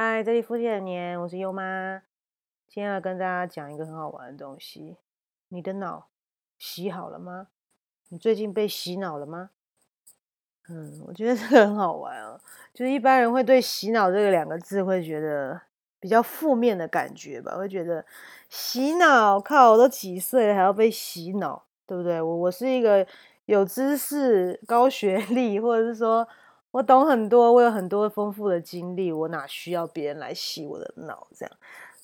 [0.00, 2.00] 嗨，这里福建的年，我是优妈。
[2.68, 4.96] 今天要跟大家讲一个很好玩的东西。
[5.48, 6.06] 你的脑
[6.56, 7.48] 洗好了吗？
[8.10, 9.50] 你最近被洗脑了吗？
[10.68, 12.40] 嗯，我觉得这个很好玩哦。
[12.72, 15.60] 就是一般人会对“洗脑”这个两个字会觉得
[15.98, 18.06] 比较负面的感觉吧，会觉得
[18.48, 22.22] 洗脑，靠，我都几岁了还要被洗脑，对不对？
[22.22, 23.04] 我我是一个
[23.46, 26.28] 有知识、高学历，或者是说。
[26.70, 31.26] 我懂很多，我有很多丰富的经历，我哪需要别人来洗我的脑？
[31.34, 31.56] 这样，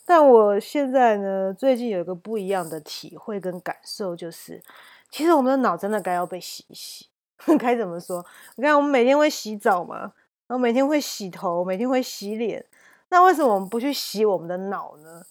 [0.06, 4.62] 但我现在呢，最近有一个不一样的体会跟感受，就是
[5.10, 7.06] 其实我们的脑真的该要被洗一洗。
[7.58, 8.24] 该怎么说？
[8.56, 9.98] 你看，我们每天会洗澡嘛，
[10.46, 12.64] 然后每天会洗头，每天会洗脸，
[13.10, 15.22] 那为什么我们不去洗我们的脑呢？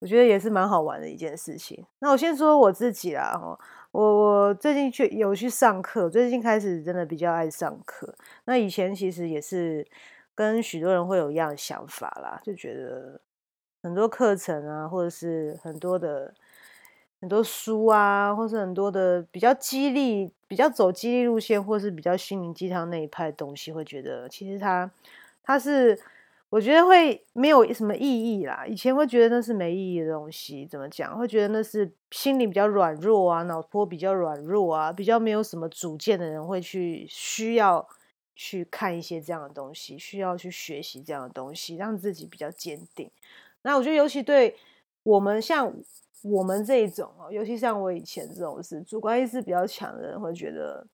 [0.00, 1.86] 我觉得也是蛮好玩的一件事情。
[2.00, 3.58] 那我先说我自己啦，哈。
[3.92, 8.14] 我我最近去有去上课，最近开始真的比较爱上课。
[8.44, 9.86] 那以前其实也是
[10.34, 13.20] 跟许多人会有一样的想法啦，就觉得
[13.82, 16.32] 很多课程啊，或者是很多的
[17.20, 24.90] 很多书啊，或是很多的比较激励、比较走激励路线，或是比较心灵鸡汤那一派东西，会觉得其实它
[25.42, 25.98] 它是。
[26.50, 28.66] 我觉得会没有什么意义啦。
[28.66, 31.16] 以前会觉得那是没意义的东西，怎么讲？
[31.16, 37.88] 会觉得那是心理比较软弱啊，脑波比较软弱啊，比较没有什么主见的人会去需要
[38.34, 43.08] 去看一些这样的东西，需要去学习这样的东西，让自己比较坚定。
[43.62, 44.56] 那我觉得，尤其对
[45.04, 45.72] 我们像
[46.24, 50.84] 我们这一种哦，尤其像我以前这种是主观意识比较强的人，会觉得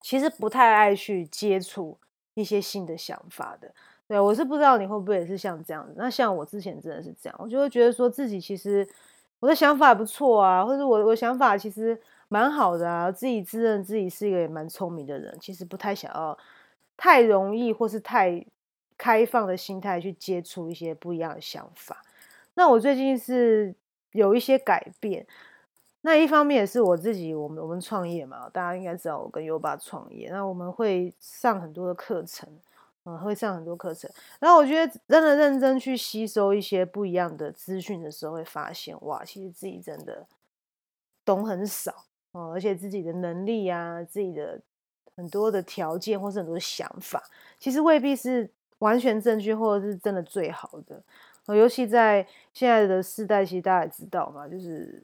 [0.00, 1.98] 其实不太爱去接触
[2.34, 3.74] 一些新的想法的。
[4.10, 5.94] 对，我是不知道你会不会也是像这样子。
[5.96, 8.84] 那像我之前真的是这样，我就会觉得说自己其实
[9.38, 16.36] 我的想法不错啊，或者我我想法其实蛮好的啊，自己自认自己是一个也蛮聪明的人，其实不太想要
[16.96, 18.44] 太容易或是太
[18.98, 22.02] 开放的心态去接触一些不一样的想法。
[22.54, 23.72] 那我最近是
[24.10, 25.24] 有一些改变，
[26.00, 32.48] 那一方面也是我自己，我们我们创业嘛，大家应该知道我跟优爸创业，那我们会上很多的课程。
[33.18, 40.26] 会上很多课程，然后我觉得真的认真去吸收一些不一样的资讯的时候，会发现哇，其实自己真的
[41.24, 44.60] 懂很少哦，而且自己的能力啊，自己的
[45.16, 47.22] 很多的条件或是很多想法，
[47.58, 51.02] 其实未必是完全正确或者是真的最好的。
[51.46, 55.02] 尤其在现在的世代，其实大家也知道嘛，就是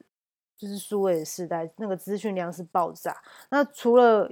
[0.55, 3.13] 就是数位的时代，那个资讯量是爆炸。
[3.49, 4.31] 那除了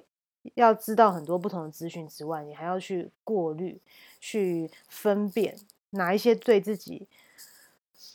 [0.53, 3.81] 要知道很多不同的资讯之外，你还要去过滤、
[4.19, 5.57] 去分辨
[5.89, 7.07] 哪一些对自己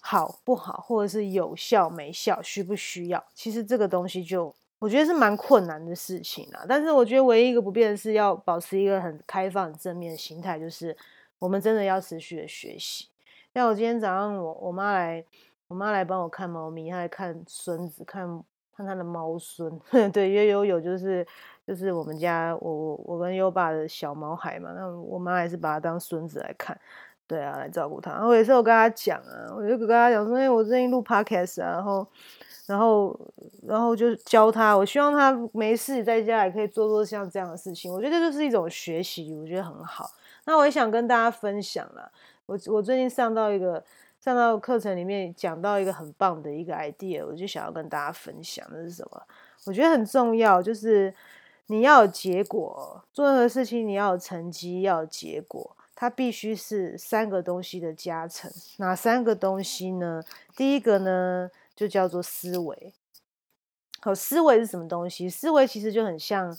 [0.00, 3.22] 好不好，或者是有效没效、需不需要。
[3.34, 6.64] 其实这个东西就我觉得是蛮困难的事情啊。
[6.68, 10.96] 但是我觉得唯一一个不变的是要保持一个很开放、正面的心态，就是
[11.38, 13.08] 我们真的要持续的学习。
[13.52, 15.24] 像我今天早上，我我妈来，
[15.68, 18.42] 我妈来帮我看猫咪，她来看孙子，看
[18.76, 19.78] 看她的猫孙。
[20.12, 21.26] 对，因有有就是。
[21.70, 26.76] 就是我们家我我我跟优爸的小毛孩嘛，那我妈还是把他当孙子来看，
[27.28, 28.10] 对啊，来照顾他。
[28.10, 32.04] 然后有时候我跟他讲啊，我就跟他讲说，哎，我最近录 podcast 啊，然后
[32.66, 33.20] 然后
[33.64, 37.92] 然后就教他，我希望他没事在家也可以做做像这样的事情。
[37.92, 40.10] 我觉得这就是一种学习，我觉得很好。
[40.46, 42.10] 那我也想跟大家分享了，
[42.46, 43.80] 我我最近上到一个
[44.18, 49.22] 上到课程里面讲到一个很棒的一个 idea，我就想要跟大家分享，那是什么？
[49.66, 51.14] 我觉得很重要，就是。
[51.70, 58.50] 你要有结果，做任何事情你要有成绩，要有结果，它必须是三个东西的加成。
[58.78, 60.20] 哪三个东西呢？
[60.56, 62.92] 第一个呢，就叫做思维。
[64.00, 65.30] 好，思维是什么东西？
[65.30, 66.58] 思维其实就很像，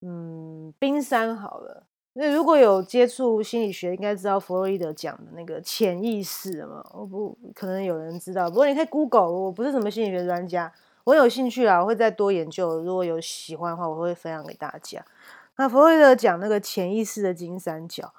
[0.00, 1.84] 嗯，冰山好了。
[2.14, 6.82] 那如果有接触心理学，应该知道弗洛伊德讲的那个潜意识嘛。
[6.94, 9.30] 我不可能有人知道，不过你可以 Google。
[9.30, 10.72] 我不是什么心理学专家。
[11.04, 12.80] 我有兴趣啊，我会再多研究。
[12.80, 15.04] 如果有喜欢的话，我会分享给大家。
[15.56, 18.14] 那弗洛伊德讲那个潜意识的金三角，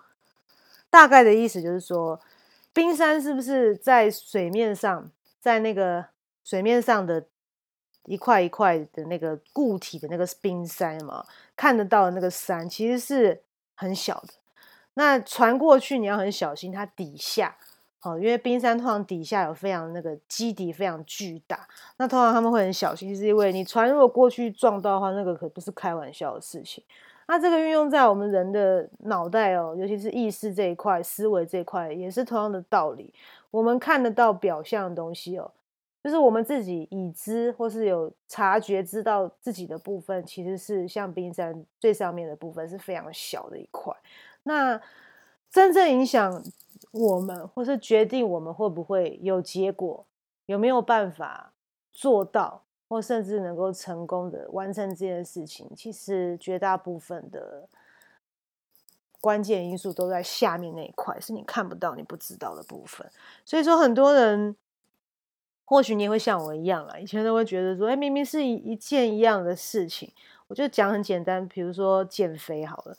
[0.89, 2.19] 大概的意思就是说，
[2.73, 5.09] 冰山是不是在水面上，
[5.39, 6.05] 在那个
[6.43, 7.25] 水面上的
[8.05, 11.25] 一块一块的那个固体的那个冰山嘛，
[11.55, 13.41] 看得到的那个山其实是
[13.75, 14.33] 很小的。
[14.95, 17.57] 那船过去你要很小心，它底下。
[18.03, 21.67] 哦，因为冰山通常底下有非常那个基底非常巨大，
[21.97, 26.83] 那通常他们会很小心，是因为你船如果过去撞到的话，那个可不是开玩笑的事情。
[27.25, 33.13] 那这个运用在我们人的脑袋哦，尤其是意识这一块、思维这一块，也是同样的道理。
[33.49, 35.49] 我们看得到表象的东西哦，
[36.03, 43.95] 就是我们自己已知或是有察觉知道自己的部分，其实是像冰山最上面的部分是非常小的一块。
[44.43, 44.79] 那
[45.53, 46.43] 真正影响
[46.89, 50.05] 我们，或是决定我们会不会有结果，
[50.47, 51.53] 有没有办法
[51.91, 57.69] 做到，或甚至能够成功的完成这件事情，其实绝大部分的
[59.21, 63.07] 关键因素都在下面那一块，是你看不到、你不知道的部分。
[63.45, 64.55] 所以说，很多人。
[65.65, 70.11] 或许你也会像我一样啊，以前都会觉得说，哎，明明是一一件一样的事情，
[70.47, 72.95] 我就讲很简单，比如说减肥好了，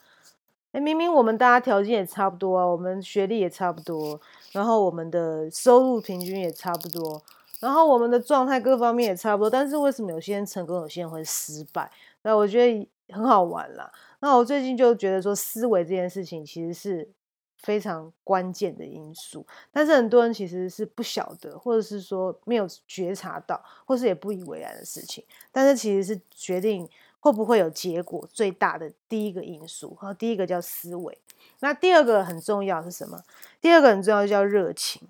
[0.74, 7.22] 哎，明明我们大家条件也差不多啊，我们学历也差不多，然后我们的收入平均也差不多，
[7.60, 11.88] 然后我们的状态各方面也差不多，但是为什么有些人成功，有些人会失败？
[12.22, 13.88] 那我觉得很好玩啦。
[14.18, 17.08] 那我最近就觉得说，思维这件事情其实是。
[17.56, 25.24] 非常关键的因素，但是很多人其实是不晓得，或者是说没有觉察到，或是也不以为然的事情。
[25.50, 26.86] 但是其实是决定
[27.24, 29.96] 会不会有结果最大的第一个因素。
[29.98, 31.18] 然后第一个叫思维，
[31.60, 33.22] 那第二个很重要是什么？
[33.62, 35.08] 第二个很重要就叫热情。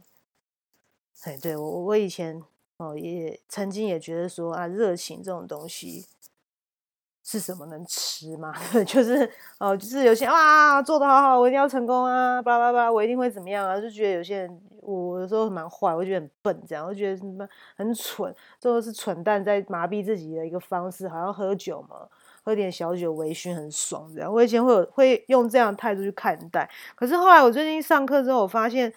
[1.25, 2.41] 哎，对我我以前
[2.77, 6.07] 哦也曾经也觉得说啊，热情这种东西。
[7.27, 8.55] 是什么能吃吗？
[8.87, 9.29] 就是
[9.59, 12.41] 哦，就是有些哇做的好好，我一定要成功啊！
[12.43, 13.81] 巴拉巴拉，我一定会怎么样啊？
[13.81, 21.97] 就觉得有些人，我有时候蛮坏，我觉得很笨，这样，我觉得什么很蠢，最后是蠢蛋在麻痹自己的一个方式，好像喝酒嘛，
[22.45, 24.33] 喝点小酒微醺很爽这样。
[24.33, 28.93] 我以前会有会用这样的态度去看待，可是后来我最近上课之后，我发现，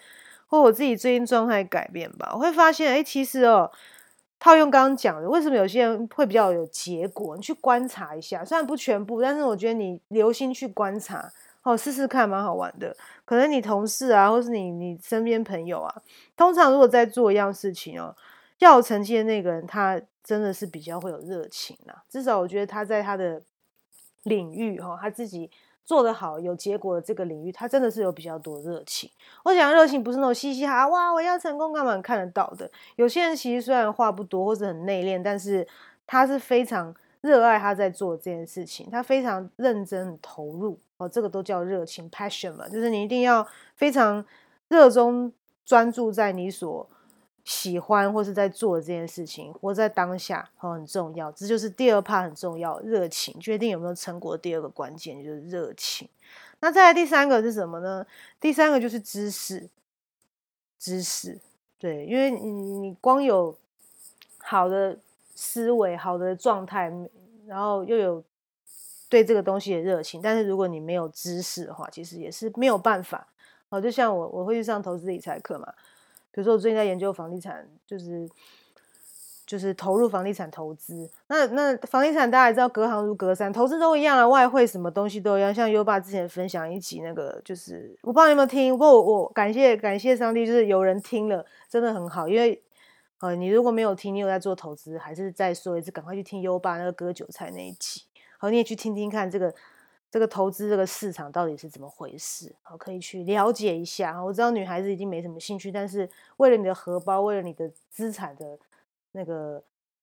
[0.46, 3.70] 或我自己最近状态改变吧，我会发现，哎，其实哦。
[4.40, 7.34] 套用刚刚讲的，为什么有些人会比较有结果？
[7.34, 11.28] 你去观察一下，虽然不全部，但是我觉得你留心去观察，
[11.68, 12.96] 哦，试试看，蛮好玩的。
[13.24, 15.94] 可能你同事啊，或是你你身边朋友啊，
[16.36, 18.14] 通常如果在做一样事情哦，
[18.58, 22.02] 要有成绩的那个人，他真的是比较会有热情啦。
[22.08, 23.42] 至少我觉得他在他的
[24.24, 25.50] 领域哈，他自己。
[25.84, 29.10] 做得好有结果的这个领域，他真的是有比较多热情。
[29.42, 32.70] 我讲热情不是那种嘻嘻哈哇，我要成功干嘛看得到的。
[32.96, 35.66] 有些人其实虽然话不多或者很内敛，但是
[36.06, 44.24] 他是非常热爱他在做这件事情，他非常认真投入哦，这个都叫热情 passion 嘛，就是你一定要非常
[44.68, 45.32] 热衷
[45.64, 46.88] 专注在你所。
[47.44, 51.32] 喜欢或是在做这件事情，活在当下，哦，很重要。
[51.32, 54.38] 这就是第二 part 很重要，热情决定有没有成果的。
[54.42, 56.06] 第二个关键就是热情。
[56.60, 58.06] 那再来第三个是什么呢？
[58.38, 59.66] 第三个就是知识，
[60.78, 61.40] 知识。
[61.78, 63.56] 对，因为你你光有
[64.36, 64.98] 好的
[65.40, 66.92] 思维、好的状态，
[67.46, 68.24] 然后又有
[69.08, 73.28] 对这个东西的热情，但是如果你没有知识的话，其实也是没有办法。
[73.68, 75.72] 哦，就像我我会去上投资理财课嘛。
[76.32, 78.28] 比如说，我最近在研究房地产，就是
[79.46, 81.08] 就是投入房地产投资。
[81.28, 85.54] 那那房地产大家也知道，隔行如隔山，投资都一样啊，外汇什么东西都一样。
[85.54, 92.28] 像优爸之前分享一集那个，就是我不知道你有没有听，不过我感谢感谢上帝，就是有人听了，真的很好。
[92.28, 92.60] 因为
[93.20, 98.02] 呃，你如果没有听，你有在做投资，还是再说一次，赶快去听优爸那个割韭菜那一集，
[98.38, 99.54] 好，你也去听听看这个。
[100.10, 102.50] 这个投资这个市场到底是怎么回事？
[102.62, 104.18] 好，可以去了解一下。
[104.24, 108.58] 我知道女孩子已经没什么兴趣，但是为了你的荷包，为了你的资产的
[109.12, 109.62] 那个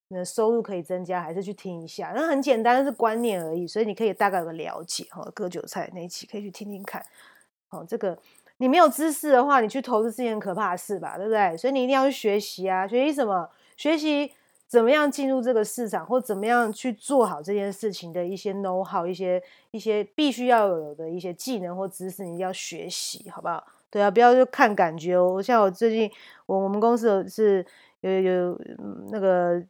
[0.10, 2.14] 那收入可以增加，还是去听一下。
[2.16, 5.08] 那很简单，是观念而已，所以你可以大概有个了解。
[5.10, 7.04] 哈，割韭菜那一期可以去听听看。
[7.70, 8.16] 好，这个
[8.58, 11.18] 你没有知识的话，你去投资是件可怕的事吧？
[11.18, 11.56] 对不对？
[11.58, 12.88] 所以你一定要去学习啊！
[12.88, 13.50] 学习什么？
[13.76, 14.32] 学习。
[14.68, 23.64] 怎么样进入这个市场，或怎么样去做好这件事情的一些 know how，一些一些必须要有的一些技能或知识，你一定要学习，好不好？
[23.92, 25.40] 对啊，不要就看感觉哦。
[25.40, 26.12] 像我最近，
[26.48, 27.64] 我我们公司有是
[28.02, 28.62] 有有
[29.12, 29.64] 那个。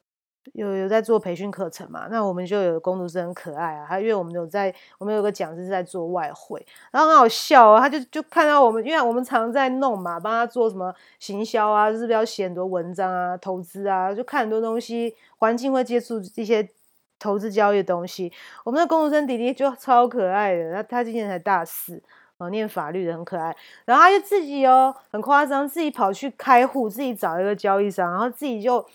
[0.53, 2.07] 有有在做培训课程嘛？
[2.09, 16.69] 那我们就有工读生很可爱啊，他因为我们有在，我们有个讲师是在做外汇，然后很好笑啊，他就就看到我们，因为我们常在弄嘛，帮他做什么行销啊，就是不要写很多文章啊，投资啊，就看很多东西，环境会接触一些
[17.17, 18.31] 投资交易的东西。
[18.63, 22.01] 我们的工读生弟弟就超可爱的，他他今年才大四
[22.37, 28.85] 哦，念法律的很可爱，然后他就自己哦，很夸张，自己跑去开户，自己找一个交易商，然后自己就。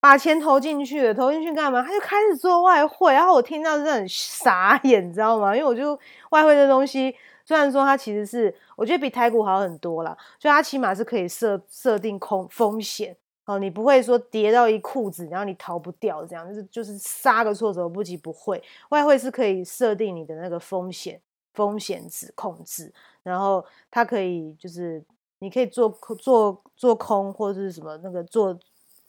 [0.00, 1.82] 把钱投进去了，投进去干嘛？
[1.82, 5.54] 他就开始做外汇，然后我听到是很傻眼，你知道吗？
[5.54, 5.92] 因为我就
[6.30, 7.14] 外汇这东西，
[7.44, 13.14] 虽然说它其实是我觉得比台股好很多啦，就它起码是可以设设定空风险
[13.44, 18.62] 哦，你不会说跌到一裤子，然后你逃不掉这样，就是就是杀个措手不及，不会。
[18.88, 21.20] 外汇是可以设定你的那个风险
[21.52, 22.90] 风险值控制，
[23.22, 25.04] 然后它可以就是
[25.40, 28.58] 你可以做做做空或者是什么那个做。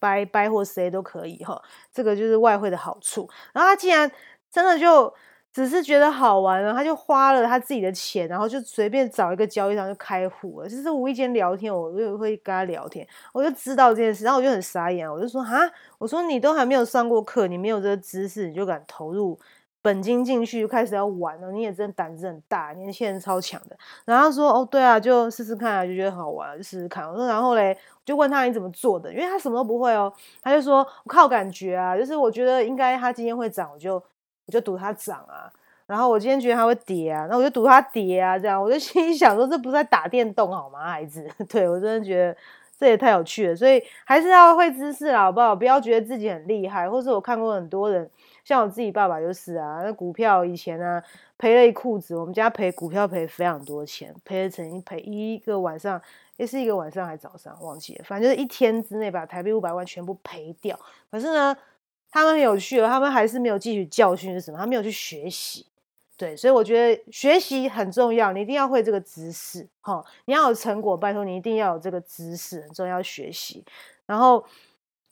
[0.01, 1.61] 掰掰或谁都可以哈，
[1.93, 3.29] 这个就是外汇的好处。
[3.53, 4.11] 然后他竟然
[4.51, 5.13] 真的就
[5.53, 10.67] 只是觉得好玩了，他就花了他自己的钱，然后就随便找一个交易商就开户了。
[10.67, 19.37] 就是无意间聊天，我就会跟他聊天，我就知道这件事，然后我就很傻眼，我就说啊，我说你都还没有上过课，你没有这个知识，你就敢投入
[19.81, 23.77] 本金进去就，开始要玩了，你也真胆子很大，年轻人超强的。
[24.05, 27.09] 然后说哦，对啊，就试试看啊，就觉得好玩，就试试看。
[27.09, 30.11] 我说然后嘞，就问他你怎么做的，因为他什么都不会哦，
[30.41, 34.01] 他就说我靠感觉啊，就是我觉得应该他今天会涨，我就。
[34.47, 35.47] 我就赌他涨啊，
[35.85, 41.25] 然后我今天觉得它会跌啊，那我就赌它跌啊，这样我就心里想说，这不是在打电动好吗，孩子？
[41.47, 42.35] 对我真的觉得
[42.77, 45.55] 这也太有趣了，所以还是要会知识啦，好不好？
[45.55, 48.09] 不要觉得自己很厉害，或是我看过很多人，
[48.43, 51.01] 像我自己爸爸就是啊，那股票以前呢
[51.37, 56.01] 赔了一裤子，我们家赔股票赔非常多钱，赔了曾经赔一个晚上，
[56.37, 60.79] 也是一个晚上还早上忘记了，反正就是一天之内把台币五百万全部赔掉，
[61.09, 61.57] 可是呢。
[62.13, 64.57] 他们很有趣了，他们还是没有汲取教训是什么？
[64.57, 65.65] 他没有去学习，
[66.17, 73.63] 对，所以我觉得学习很重要，你一定要会这个知识，哈，你要有成果，拜托你一定要有这个知识，很重要学习。
[74.05, 74.43] 然后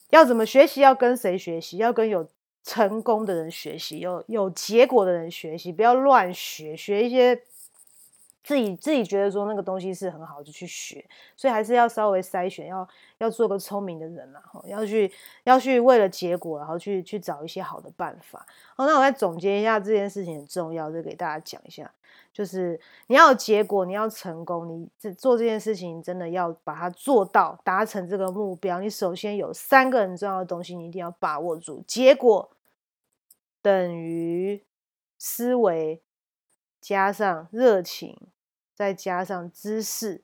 [0.10, 0.82] 要怎么学习？
[0.82, 1.78] 要跟谁学习？
[1.78, 2.28] 要跟有
[2.64, 7.42] 成功的人学习，有有结果的人学习，不要乱学，学一些。
[8.44, 11.06] 自己自己觉得说那个东西是很好，就去学，
[11.36, 12.88] 所以还是要稍微筛选，要
[13.20, 15.12] 要做个聪明的人啦，要去
[15.44, 18.46] 要去为了结果，然后去去找一些好的办法。
[18.76, 21.92] 好，那我再总结一下这件事情很重要，就给大家讲一下，
[22.32, 31.84] 就是你要有结果，你要成功，你这做这件事情真的要把它做到，达成这个目标，你首先有三个很重要的东西，你一定要把握住。
[31.86, 32.50] 结果
[33.62, 34.64] 等于
[35.18, 36.02] 思维
[36.82, 38.18] 加上热情。
[38.80, 40.22] 再加上知识，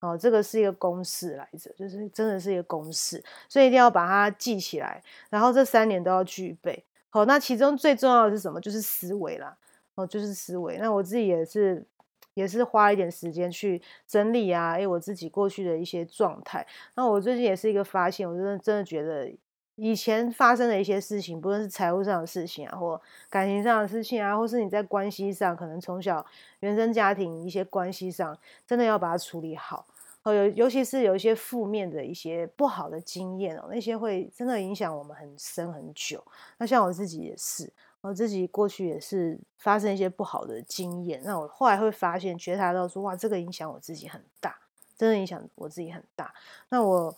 [0.00, 5.02] 哦，这个是一个公式来着，就是真的是一个公式，所以一定要把它记起来。
[5.28, 6.86] 然后这三年都要具备。
[7.10, 8.58] 好，那其中最重要的是什么？
[8.58, 9.54] 就是思维啦。
[9.96, 10.78] 哦，就是思维。
[10.78, 11.84] 那我自己也是，
[12.32, 16.66] 也是花一点时间去整理啊，哎，我自己过去的一些状态。
[16.94, 19.30] 那我最近也是一个发现，我真的真的觉得。
[19.76, 23.00] 以前发生的一些事情，不论是财务上的事情啊，或
[23.30, 26.24] 感情上的事情啊，或是你在关系上，可能从小
[26.60, 29.86] 原生家庭一些关系上，真的要把它处理好。
[30.24, 36.22] 哦，尤尤其是有一些负面的一些不好的经验哦，那些会真的影响我们很深很久。
[36.58, 44.56] 那像我自己也是，我自己过去也是发生一些不好的经验，那我后来会发现觉察到说，哇，这个影响我自己很大，
[44.96, 46.32] 真的影响我自己很大。
[46.68, 47.16] 那我。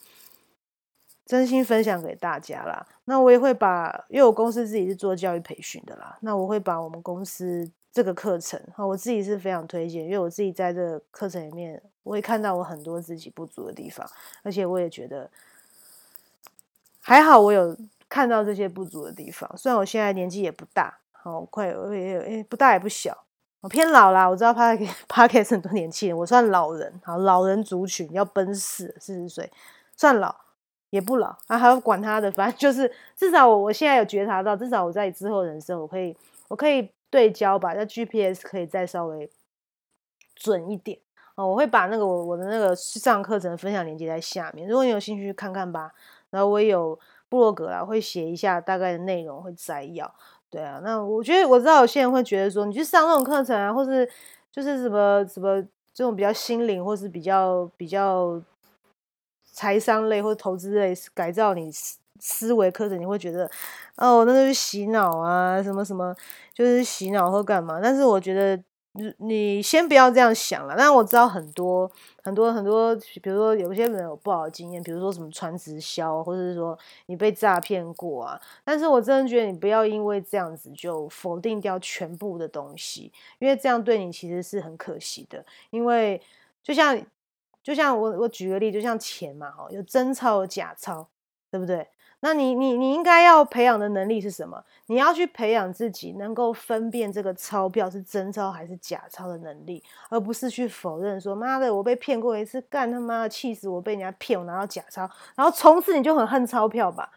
[1.27, 14.07] 真心分享给大家啦，那我也会把，因为我公司自己是做教育培训的啦，那我会把我们公司这个课程，哈，我自己是非常推荐，因为我自己在这课程里面，我也看到我很多自己不足的地方，
[14.43, 15.31] 而且我也觉得
[17.01, 17.75] 还好，我有
[18.07, 19.51] 看到这些不足的地方。
[19.57, 23.25] 虽然我现在年纪也不大，好快，我也不大也不小，
[23.63, 24.29] 我偏老啦。
[24.29, 29.51] 我知道 Park Park 很多年轻人，我算老人，好老人族群要奔四四十岁，
[29.97, 30.44] 算老。
[30.95, 39.29] 也不老啊，还要管他的，反正就是至少我我现在有觉察到，至少我在之后人生，我可以我可以对焦吧，那 GPS 可以再稍微
[40.37, 40.97] 准一点
[41.35, 41.49] 哦。
[41.49, 45.93] 我会把那个我我的那个上课程分享链接在下面，如果你有兴趣看看吧。
[46.31, 46.97] 然后我也有
[47.29, 50.09] 部落格啊，会写一下大概的内容，会摘要。
[50.49, 54.09] 对啊，那我觉得我知道有些人会觉得说，你去上那种课程啊，或是
[54.53, 55.61] 就是什么什么
[55.93, 58.41] 这种比较心灵，或是比较比较。
[59.55, 61.71] 财商类或投资类改造你
[62.19, 63.49] 思维课程，你会觉得
[63.97, 66.15] 哦，那就是洗脑啊，什么什么
[66.53, 67.79] 就是洗脑或干嘛？
[67.81, 68.57] 但是我觉得
[68.95, 70.75] 你你先不要这样想了。
[70.77, 71.91] 但我知道很多
[72.23, 78.41] 很多很多，比如说有些人有不好的经验，比如说什么传直销，或者是说你被诈骗过啊。
[78.65, 85.45] 但是我真的觉得你不要因为这样子就否定掉全部的东西，因为这样对你其实是很可惜的。
[85.71, 86.21] 因为
[86.63, 87.01] 就像。
[87.65, 91.09] 就像我我举个例，就像钱嘛，哈，有真钞有假钞，
[91.51, 91.89] 对不对？
[92.21, 94.63] 那你你你应该要培养的能力是什么？
[94.87, 107.11] 你要去培养自己能够分辨这个钞票是真钞还是假钞的能力，而不是去否认说妈的我被骗过一次，干他妈的气死我被人家骗我拿到假钞，然后从此你就很恨钞票吧，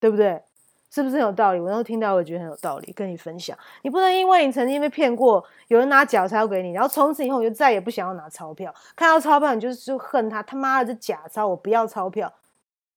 [0.00, 0.42] 对不对？
[0.90, 1.60] 是不是很有道理？
[1.60, 3.56] 我那时候听到，我觉得很有道理，跟你分享。
[3.82, 8.74] 你不能因为你曾经被骗过，有人拿假钞给你，然后从此以后你就再也不想要拿钞票。
[8.94, 12.32] 看到钞票，你就是就恨他，他妈的这假钞，我不要钞票。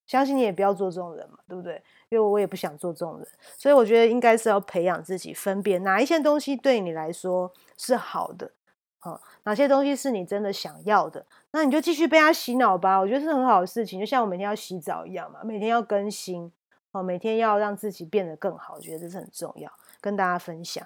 [0.07, 1.79] 相信你也不要做这种人嘛，对不对？
[2.09, 8.49] 因为我也不想做这种人，所以我觉得应该是要培养自己分辨哪一些东西对你来说是好的，
[8.97, 12.99] 好，哪些东西是你真的想要的，那你就继续被他洗脑吧。
[12.99, 16.51] 我觉得是很好的事情，就像我每天要洗澡一样嘛，每天要更新。
[16.91, 20.85] 哦，每天要让自己变得更好，我觉得这是很重要，跟大家分享。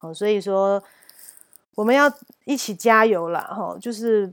[0.00, 0.82] 哦，所以说
[1.74, 2.10] 我们要
[2.44, 4.32] 一起加油啦，哈，就是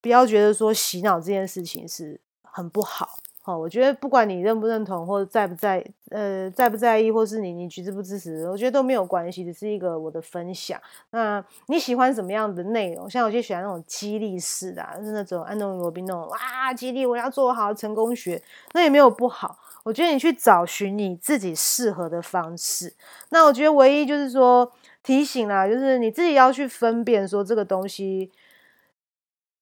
[0.00, 3.18] 不要觉得说洗脑这件事情是很不好。
[3.44, 10.80] 哦，我觉得不管你认不认同，或者在不在，呃，在不在意，或是你你支不支持，我觉得都没有关系，只是一个我的分享。
[11.10, 13.08] 那你喜欢什么样的内容？
[13.08, 19.56] 像有些喜欢那种激励式的，就是那种安东尼罗宾那种，哇，激励我要做好成功学，那也没有不好。
[19.86, 22.92] 我觉得你去找寻你自己适合的方式。
[23.28, 28.32] 那我觉得唯一就是说提醒啦，就是你自己要去分辨说这个东西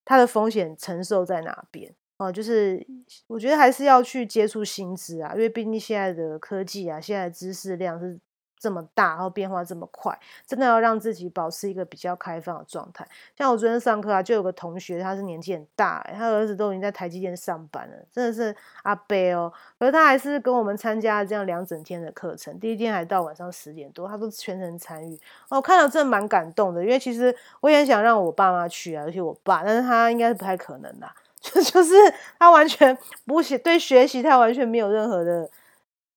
[0.03, 1.93] 它的风险承受在哪边。
[2.17, 2.83] 哦，就是
[3.27, 8.17] 我觉得还是要去接触新知啊，因为毕竟现在的科技啊，现在知识量是
[8.57, 13.07] 这么大，然后变化这么快，真的要让自己保持一个比较开放的状态。
[13.37, 19.51] 像我昨天上课啊，就有个同学，他是年纪很大，他儿子都已经在台积电上班了，真的是阿伯哦。
[19.77, 25.19] 可是他还是跟我们参加了这样两整天的课程，第一天还到晚上十点多，他都全程参与。
[25.49, 31.07] 哦，看到真的蛮感动的，因为其实我也很想让我爸妈去啊，而且我爸，但是他应该是不太可能的。
[31.45, 31.93] 就就是
[32.39, 35.47] 他完全不学对学习，他完全没有任何的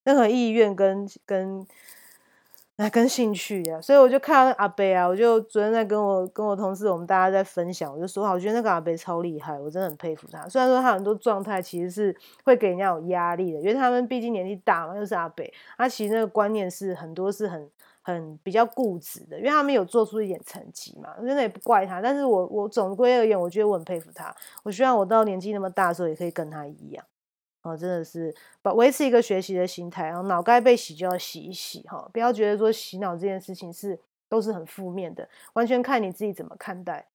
[0.05, 1.67] 任何意愿跟跟
[2.79, 10.49] 哎跟兴趣啊，所以我就看到阿贝啊，我就昨天在跟我跟我同事，我们大家在分享，我就说，我觉得那个阿贝超厉害，我真的很佩服他。
[10.49, 17.69] 虽然说他很多状态其实是会给人家有压力的，因为他们毕竟年纪大嘛，又是阿贝，他其实那个观念是很多是很。
[18.01, 22.01] 很比较固执的，因为他们有做出一点成绩嘛，真的也不怪他。
[22.01, 24.35] 但是我我总归而言，我觉得我很佩服他。
[24.63, 27.05] 我希望我到年纪那么大的时候，也可以跟他一样，
[27.63, 33.99] 哦，真的是把维持一个学习的心态，然后脑该被洗就要洗一洗，哈，不要觉得说洗脑这件事情是
[34.29, 37.07] 都是很负面的，完全看你自己怎么看待。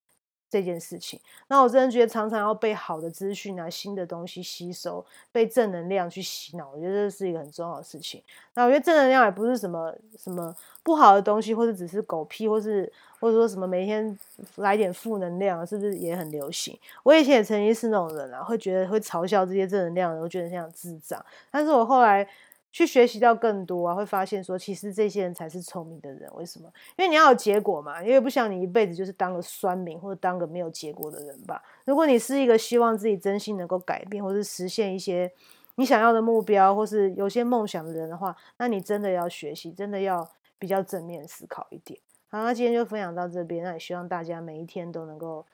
[0.53, 8.21] 这件事情，那我真的觉得常常要被好的资讯啊、新的东西吸收，被正能量去洗脑，我觉得这是一个很重要的事情。
[8.53, 14.15] 那我觉得正能量也不是什么什么不好的东西，或者只是狗屁，或是或者说什么每天
[14.57, 16.77] 来点负能量，是不是也很流行？
[17.01, 21.25] 我以前也曾经是那种人啊，会觉得会嘲笑这些正能量，我觉得像智障。
[21.49, 22.27] 但是我后来。
[22.73, 26.27] 去学习到更多啊，会发现说，其实这些人才是聪明的人。
[26.33, 26.67] 为什么？
[26.97, 31.61] 因为你要有结果嘛，因为不想你一辈子就是当个酸民或者当个没有结果的人吧。
[31.85, 35.31] 如果你是一个希望自己真心能够改变，或是实现一些
[35.75, 41.99] 你想要的目标，或是有些梦想的人的话，那你真的要学习，真的要比较正面思考一点。
[42.29, 45.45] 好，那今天就分享到这边，那也希望大家每一天都能够。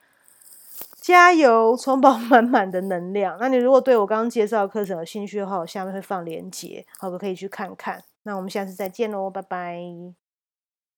[1.02, 3.38] 加油，充饱满满的能量。
[3.42, 8.04] 那你如果对我刚刚介绍的课程有兴趣的话，我下面会放链接，好，可以去看看。
[8.24, 10.29] 那我们下次再见喽，拜拜。